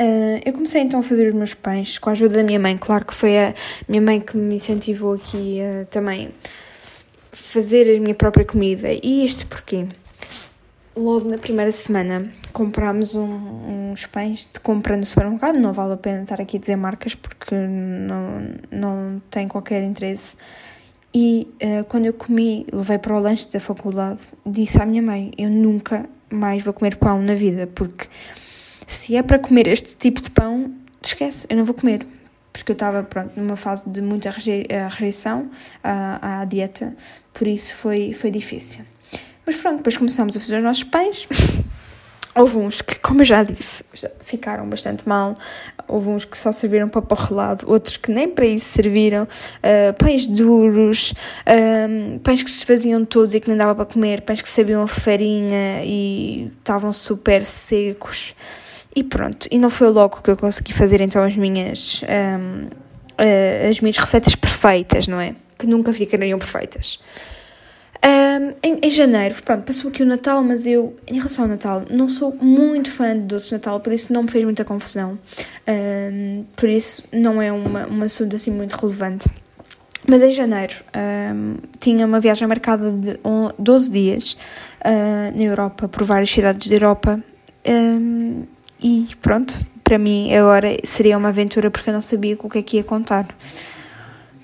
Uh, 0.00 0.40
eu 0.44 0.52
comecei 0.52 0.80
então 0.80 1.00
a 1.00 1.02
fazer 1.02 1.28
os 1.28 1.34
meus 1.34 1.54
pães 1.54 1.98
com 1.98 2.08
a 2.08 2.12
ajuda 2.12 2.36
da 2.36 2.42
minha 2.42 2.58
mãe. 2.58 2.76
Claro 2.76 3.04
que 3.04 3.14
foi 3.14 3.38
a 3.38 3.54
minha 3.88 4.00
mãe 4.00 4.20
que 4.20 4.36
me 4.36 4.56
incentivou 4.56 5.14
aqui 5.14 5.60
a 5.60 5.84
também 5.86 6.30
fazer 7.32 7.96
a 7.96 8.00
minha 8.00 8.14
própria 8.14 8.44
comida. 8.44 8.88
E 8.92 9.24
isto 9.24 9.46
porque 9.46 9.86
logo 10.94 11.28
na 11.28 11.38
primeira 11.38 11.72
semana 11.72 12.30
comprámos 12.52 13.14
um, 13.14 13.90
uns 13.90 14.06
pães 14.06 14.48
de 14.52 14.60
compra 14.60 14.96
no 14.96 15.04
supermercado. 15.04 15.58
Não 15.58 15.72
vale 15.72 15.94
a 15.94 15.96
pena 15.96 16.22
estar 16.22 16.40
aqui 16.40 16.58
a 16.58 16.60
dizer 16.60 16.76
marcas 16.76 17.14
porque 17.14 17.54
não, 17.54 18.54
não 18.70 19.22
tem 19.30 19.48
qualquer 19.48 19.82
interesse 19.82 20.36
e 21.14 21.46
uh, 21.62 21.84
quando 21.84 22.06
eu 22.06 22.14
comi, 22.14 22.66
levei 22.72 22.98
para 22.98 23.14
o 23.14 23.18
lanche 23.18 23.46
da 23.50 23.60
faculdade, 23.60 24.20
disse 24.46 24.80
à 24.80 24.86
minha 24.86 25.02
mãe: 25.02 25.30
Eu 25.36 25.50
nunca 25.50 26.08
mais 26.30 26.62
vou 26.62 26.72
comer 26.72 26.96
pão 26.96 27.20
na 27.20 27.34
vida, 27.34 27.66
porque 27.66 28.08
se 28.86 29.14
é 29.14 29.22
para 29.22 29.38
comer 29.38 29.66
este 29.66 29.96
tipo 29.96 30.22
de 30.22 30.30
pão, 30.30 30.72
esquece, 31.02 31.46
eu 31.50 31.56
não 31.56 31.64
vou 31.64 31.74
comer. 31.74 32.06
Porque 32.52 32.72
eu 32.72 32.74
estava, 32.74 33.02
pronto, 33.02 33.32
numa 33.36 33.56
fase 33.56 33.88
de 33.88 34.02
muita 34.02 34.30
rejeição 34.30 35.50
à, 35.82 36.40
à 36.40 36.44
dieta, 36.44 36.94
por 37.32 37.46
isso 37.46 37.74
foi, 37.74 38.12
foi 38.12 38.30
difícil. 38.30 38.84
Mas 39.46 39.56
pronto, 39.56 39.78
depois 39.78 39.96
começamos 39.96 40.36
a 40.36 40.40
fazer 40.40 40.58
os 40.58 40.64
nossos 40.64 40.84
pães. 40.84 41.26
Houve 42.34 42.56
uns 42.56 42.80
que, 42.80 42.98
como 42.98 43.20
eu 43.20 43.26
já 43.26 43.42
disse, 43.42 43.84
ficaram 44.20 44.66
bastante 44.66 45.06
mal. 45.06 45.34
Houve 45.86 46.08
uns 46.08 46.24
que 46.24 46.38
só 46.38 46.50
serviram 46.50 46.88
para 46.88 47.02
relado, 47.14 47.70
outros 47.70 47.98
que 47.98 48.10
nem 48.10 48.26
para 48.26 48.46
isso 48.46 48.66
serviram. 48.66 49.24
Uh, 49.24 49.92
pães 49.98 50.26
duros, 50.26 51.12
um, 51.46 52.18
pães 52.20 52.42
que 52.42 52.50
se 52.50 52.64
faziam 52.64 53.04
todos 53.04 53.34
e 53.34 53.40
que 53.40 53.50
não 53.50 53.56
dava 53.56 53.74
para 53.74 53.84
comer, 53.84 54.22
pães 54.22 54.40
que 54.40 54.48
sabiam 54.48 54.82
a 54.82 54.88
farinha 54.88 55.84
e 55.84 56.50
estavam 56.58 56.90
super 56.90 57.44
secos. 57.44 58.34
E 58.94 59.02
pronto, 59.02 59.48
e 59.50 59.58
não 59.58 59.70
foi 59.70 59.88
logo 59.88 60.20
que 60.22 60.30
eu 60.30 60.36
consegui 60.36 60.72
fazer 60.72 61.00
então 61.00 61.22
as 61.22 61.36
minhas, 61.36 62.02
um, 62.02 62.64
uh, 62.64 62.70
ah, 63.16 63.68
as 63.70 63.80
minhas 63.80 63.96
receitas 63.96 64.34
perfeitas, 64.34 65.08
não 65.08 65.18
é? 65.18 65.34
Que 65.58 65.66
nunca 65.66 65.92
ficariam 65.92 66.38
perfeitas. 66.38 67.00
Um, 68.04 68.52
em, 68.62 68.80
em, 68.82 68.90
janeiro, 68.90 69.36
pronto, 69.44 69.62
passou 69.62 69.88
aqui 69.88 70.02
o 70.02 70.06
Natal, 70.06 70.42
mas 70.42 70.66
eu, 70.66 70.96
em 71.06 71.14
relação 71.14 71.44
ao 71.44 71.48
Natal, 71.48 71.84
não 71.88 72.08
sou 72.08 72.34
muito 72.34 72.90
fã 72.90 73.14
de 73.14 73.22
doces 73.22 73.48
de 73.48 73.54
Natal, 73.54 73.78
por 73.78 73.92
isso 73.92 74.12
não 74.12 74.24
me 74.24 74.28
fez 74.28 74.44
muita 74.44 74.64
confusão. 74.64 75.16
Um, 75.68 76.44
por 76.56 76.68
isso 76.68 77.04
não 77.12 77.40
é 77.40 77.52
uma, 77.52 77.86
um 77.86 78.02
assunto 78.02 78.34
assim 78.34 78.50
muito 78.50 78.72
relevante. 78.72 79.28
Mas 80.04 80.20
em 80.20 80.32
janeiro 80.32 80.74
um, 81.32 81.58
tinha 81.78 82.04
uma 82.04 82.18
viagem 82.18 82.48
marcada 82.48 82.90
de 82.90 83.20
12 83.56 83.92
dias 83.92 84.36
uh, 84.80 85.36
na 85.36 85.42
Europa, 85.42 85.86
por 85.86 86.02
várias 86.02 86.30
cidades 86.30 86.66
da 86.66 86.74
Europa. 86.74 87.22
Um, 87.64 88.42
e 88.82 89.08
pronto, 89.20 89.54
para 89.84 89.98
mim 89.98 90.34
agora 90.34 90.76
seria 90.84 91.16
uma 91.16 91.28
aventura 91.28 91.70
porque 91.70 91.90
eu 91.90 91.94
não 91.94 92.00
sabia 92.00 92.36
com 92.36 92.46
o 92.46 92.50
que 92.50 92.58
é 92.58 92.62
que 92.62 92.76
ia 92.76 92.84
contar. 92.84 93.26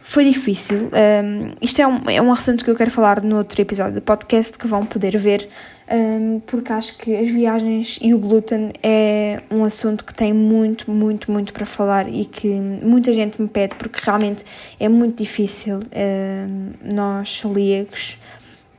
Foi 0.09 0.25
difícil. 0.25 0.88
Um, 0.88 1.50
isto 1.61 1.83
é 1.83 1.87
um, 1.87 2.00
é 2.09 2.23
um 2.23 2.33
assunto 2.33 2.64
que 2.64 2.71
eu 2.71 2.75
quero 2.75 2.90
falar 2.90 3.23
no 3.23 3.37
outro 3.37 3.61
episódio 3.61 3.97
do 3.97 4.00
podcast 4.00 4.59
que 4.59 4.66
vão 4.66 4.87
poder 4.87 5.18
ver, 5.18 5.47
um, 5.90 6.40
porque 6.47 6.73
acho 6.73 6.97
que 6.97 7.14
as 7.14 7.30
viagens 7.30 7.99
e 8.00 8.14
o 8.14 8.18
glúten 8.18 8.71
é 8.83 9.42
um 9.50 9.64
assunto 9.64 10.07
que 10.07 10.14
tem 10.14 10.33
muito, 10.33 10.90
muito, 10.90 11.30
muito 11.30 11.52
para 11.52 11.66
falar 11.66 12.09
e 12.09 12.25
que 12.25 12.49
muita 12.49 13.12
gente 13.12 13.40
me 13.40 13.49
pede, 13.49 13.75
porque 13.75 14.00
realmente 14.02 14.45
é 14.80 14.88
muito 14.88 15.18
difícil 15.18 15.80
um, 15.80 16.73
nós 16.95 17.40
celíacos 17.40 18.16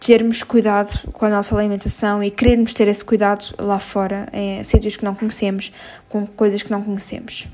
termos 0.09 0.41
cuidado 0.41 1.07
com 1.13 1.23
a 1.27 1.29
nossa 1.29 1.55
alimentação 1.55 2.23
e 2.23 2.31
querermos 2.31 2.73
ter 2.73 2.87
esse 2.87 3.05
cuidado 3.05 3.53
lá 3.59 3.77
fora, 3.77 4.27
em 4.33 4.63
sítios 4.63 4.97
que 4.97 5.05
não 5.05 5.13
conhecemos, 5.13 5.71
com 6.07 6.25
coisas 6.25 6.63
que 6.63 6.71
não 6.71 6.81
conhecemos. 6.81 7.45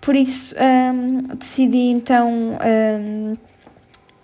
Por 0.00 0.14
isso 0.14 0.54
um, 0.54 1.34
decidi 1.36 1.90
então 1.90 2.30
um, 2.30 3.36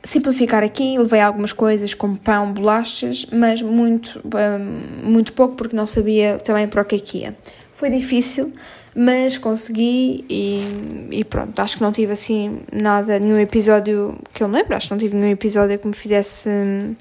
simplificar 0.05 0.63
aqui, 0.63 0.97
levei 0.97 1.21
algumas 1.21 1.53
coisas 1.53 1.93
como 1.93 2.17
pão, 2.17 2.53
bolachas, 2.53 3.27
mas 3.33 3.61
muito, 3.61 4.21
um, 4.25 5.11
muito 5.11 5.33
pouco 5.33 5.57
porque 5.57 5.75
não 5.75 5.85
sabia 5.85 6.39
também 6.39 6.69
para 6.69 6.83
o 6.83 6.85
que 6.85 6.95
é 6.95 6.99
que 7.01 7.19
ia. 7.19 7.37
Foi 7.75 7.91
difícil, 7.91 8.53
mas 8.95 9.37
consegui 9.39 10.25
e, 10.29 11.09
e, 11.11 11.25
pronto, 11.25 11.59
acho 11.59 11.79
que 11.79 11.83
não 11.83 11.91
tive 11.91 12.13
assim 12.13 12.61
nada, 12.73 13.19
nenhum 13.19 13.41
episódio 13.41 14.17
que 14.33 14.41
eu 14.41 14.47
lembro, 14.47 14.77
acho 14.77 14.87
que 14.87 14.95
não 14.95 14.99
tive 14.99 15.17
nenhum 15.17 15.33
episódio 15.33 15.77
que 15.81 15.89
me 15.89 15.95
fizesse 15.95 16.49
hum, 16.49 16.95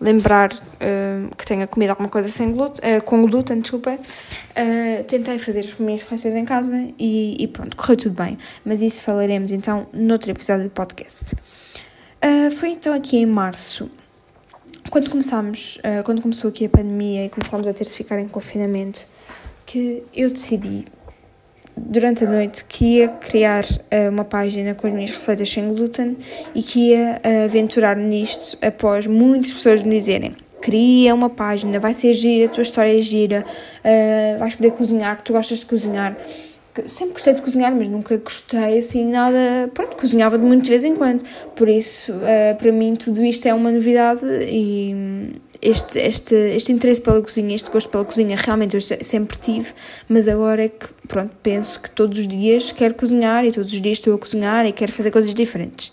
lembrar 0.00 0.52
uh, 0.52 1.34
que 1.36 1.44
tenha 1.44 1.66
comido 1.66 1.90
alguma 1.90 2.08
coisa 2.08 2.28
sem 2.28 2.52
glúten, 2.52 2.98
uh, 2.98 3.02
com 3.02 3.22
glúten, 3.22 3.60
desculpa. 3.60 3.92
Uh, 3.92 5.04
tentei 5.04 5.38
fazer 5.38 5.60
as 5.60 5.78
minhas 5.78 6.02
refeições 6.02 6.34
em 6.34 6.44
casa 6.44 6.88
e, 6.98 7.36
e, 7.38 7.48
pronto, 7.48 7.76
correu 7.76 7.96
tudo 7.96 8.22
bem. 8.22 8.38
Mas 8.64 8.82
isso 8.82 9.02
falaremos 9.02 9.50
então 9.50 9.86
noutro 9.92 10.30
episódio 10.30 10.64
do 10.64 10.70
podcast. 10.70 11.34
foi 12.56 12.70
então 12.70 12.92
aqui 12.94 13.16
em 13.16 13.26
março, 13.26 13.90
quando 14.90 15.10
começámos, 15.10 15.78
quando 16.04 16.22
começou 16.22 16.48
aqui 16.48 16.64
a 16.64 16.68
pandemia 16.68 17.26
e 17.26 17.28
começámos 17.28 17.66
a 17.66 17.72
ter 17.72 17.84
de 17.84 17.90
ficar 17.90 18.18
em 18.18 18.28
confinamento, 18.28 19.06
que 19.66 20.02
eu 20.14 20.30
decidi 20.30 20.86
durante 21.86 22.24
a 22.24 22.28
noite 22.28 22.64
que 22.64 22.98
ia 22.98 23.08
criar 23.08 23.64
uh, 23.64 24.10
uma 24.10 24.24
página 24.24 24.74
com 24.74 24.86
as 24.86 24.92
minhas 24.92 25.10
receitas 25.10 25.50
sem 25.50 25.68
glúten 25.68 26.16
e 26.54 26.62
que 26.62 26.90
ia 26.90 27.20
uh, 27.24 27.44
aventurar-me 27.44 28.04
nisto 28.04 28.58
após 28.64 29.06
muitas 29.06 29.52
pessoas 29.52 29.82
me 29.82 29.96
dizerem 29.96 30.34
cria 30.60 31.14
uma 31.14 31.30
página, 31.30 31.78
vai 31.78 31.94
ser 31.94 32.12
gira, 32.12 32.46
a 32.46 32.48
tua 32.48 32.62
história 32.62 32.98
é 32.98 33.00
gira, 33.00 33.44
uh, 33.46 34.38
vais 34.38 34.54
poder 34.56 34.72
cozinhar, 34.72 35.22
tu 35.22 35.32
gostas 35.32 35.60
de 35.60 35.66
cozinhar. 35.66 36.16
Sempre 36.86 37.14
gostei 37.14 37.34
de 37.34 37.42
cozinhar, 37.42 37.74
mas 37.74 37.88
nunca 37.88 38.16
gostei 38.18 38.78
assim 38.78 39.10
nada. 39.10 39.68
Pronto, 39.74 39.96
cozinhava 39.96 40.38
de 40.38 40.44
muito 40.44 40.62
de 40.64 40.70
vez 40.70 40.84
em 40.84 40.94
quando. 40.94 41.24
Por 41.56 41.68
isso, 41.68 42.14
para 42.56 42.70
mim, 42.70 42.94
tudo 42.94 43.24
isto 43.24 43.46
é 43.46 43.54
uma 43.54 43.72
novidade 43.72 44.24
e, 44.42 44.94
este, 45.60 45.98
este, 46.00 46.34
este 46.34 46.72
interesse 46.72 47.00
pela 47.00 47.20
cozinha, 47.20 47.54
este 47.54 47.70
gosto 47.70 47.88
pela 47.88 48.04
cozinha, 48.04 48.36
realmente 48.36 48.76
eu 48.76 48.80
sempre 48.80 49.36
tive, 49.38 49.72
mas 50.08 50.28
agora 50.28 50.64
é 50.64 50.68
que, 50.68 50.86
pronto, 51.06 51.34
penso 51.42 51.80
que 51.80 51.90
todos 51.90 52.18
os 52.18 52.28
dias 52.28 52.72
quero 52.72 52.94
cozinhar 52.94 53.44
e 53.44 53.52
todos 53.52 53.72
os 53.72 53.80
dias 53.80 53.98
estou 53.98 54.14
a 54.14 54.18
cozinhar 54.18 54.66
e 54.66 54.72
quero 54.72 54.92
fazer 54.92 55.10
coisas 55.10 55.34
diferentes. 55.34 55.92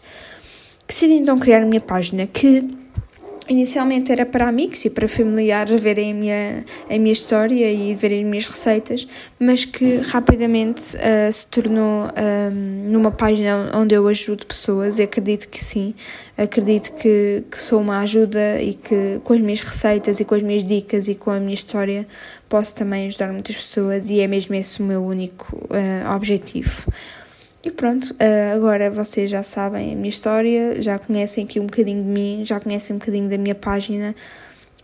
Decidi 0.88 1.14
então 1.14 1.40
criar 1.40 1.64
a 1.64 1.66
minha 1.66 1.82
página 1.82 2.28
que 2.28 2.64
Inicialmente 3.48 4.12
era 4.12 4.25
para 4.25 4.48
amigos 4.48 4.84
e 4.86 4.90
para 4.90 5.08
familiares 5.08 5.80
verem 5.80 6.12
a 6.12 6.16
minha, 6.16 6.66
a 6.90 6.98
minha 6.98 7.14
história 7.14 7.72
e 7.72 7.94
verem 7.94 8.24
as 8.24 8.25
minhas 8.25 8.48
receitas, 8.48 9.08
mas 9.40 9.64
que 9.64 9.98
rapidamente 9.98 10.96
uh, 10.96 11.32
se 11.32 11.46
tornou 11.48 12.06
um, 12.08 12.90
numa 12.92 13.12
página 13.12 13.72
onde 13.75 13.94
eu 13.94 14.08
ajudo 14.08 14.48
pessoas 14.48 14.98
e 14.98 15.04
acredito 15.04 15.48
que 15.48 15.64
sim, 15.64 15.94
acredito 16.36 16.94
que, 16.94 17.44
que 17.52 17.62
sou 17.62 17.82
uma 17.82 18.00
ajuda 18.00 18.60
e 18.60 18.74
que 18.74 19.20
com 19.24 19.34
as 19.34 19.42
minhas 19.42 19.62
receitas 19.62 20.20
e 20.20 20.25
com 20.25 20.34
as 20.34 20.42
minhas 20.42 20.64
dicas 20.64 21.08
e 21.08 21.14
com 21.14 21.30
a 21.30 21.40
minha 21.40 21.54
história 21.54 22.08
posso 22.50 22.74
também 22.74 23.06
ajudar 23.06 23.32
muitas 23.32 23.56
pessoas 23.56 24.10
e 24.10 24.22
é 24.22 24.28
mesmo 24.28 24.56
esse 24.56 24.82
o 24.82 24.84
meu 24.84 25.04
único 25.04 25.56
uh, 25.56 26.16
objetivo. 26.16 26.92
E 27.66 27.72
pronto, 27.72 28.12
uh, 28.12 28.56
agora 28.56 28.92
vocês 28.92 29.28
já 29.28 29.42
sabem 29.42 29.92
a 29.92 29.96
minha 29.96 30.08
história, 30.08 30.80
já 30.80 31.00
conhecem 31.00 31.46
aqui 31.46 31.60
um 31.60 31.66
bocadinho 31.66 32.00
de 32.00 32.06
mim, 32.06 32.44
já 32.46 32.60
conhecem 32.60 32.96
um 32.96 33.00
bocadinho 33.00 33.28
da 33.28 33.40
minha 33.40 33.56
página. 33.56 34.16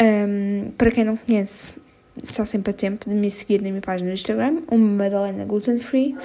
Um, 0.01 0.71
para 0.75 0.89
quem 0.89 1.03
não 1.03 1.15
conhece, 1.15 1.75
está 2.27 2.43
sempre 2.43 2.71
a 2.71 2.73
tempo 2.73 3.07
de 3.07 3.15
me 3.15 3.29
seguir 3.29 3.61
na 3.61 3.69
minha 3.69 3.81
página 3.81 4.07
no 4.07 4.15
Instagram, 4.15 4.63
uma 4.67 5.03
Madalena 5.03 5.45
Gluten 5.45 5.77
Free. 5.77 6.15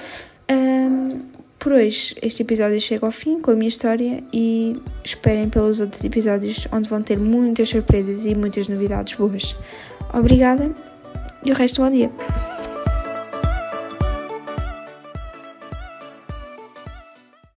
Um, 0.51 1.21
por 1.59 1.73
hoje, 1.73 2.15
este 2.23 2.41
episódio 2.41 2.81
chega 2.81 3.05
ao 3.05 3.11
fim 3.11 3.39
com 3.39 3.51
a 3.51 3.55
minha 3.55 3.69
história 3.69 4.23
e 4.33 4.81
esperem 5.03 5.49
pelos 5.51 5.79
outros 5.79 6.03
episódios 6.03 6.67
onde 6.71 6.89
vão 6.89 7.03
ter 7.03 7.19
muitas 7.19 7.69
surpresas 7.69 8.25
e 8.25 8.33
muitas 8.33 8.67
novidades 8.67 9.13
boas. 9.13 9.55
Obrigada 10.11 10.73
e 11.45 11.51
o 11.51 11.53
resto 11.53 11.83
bom 11.83 11.91
dia. 11.91 12.09